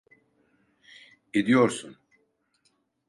Ediyorsun. 1.33 1.97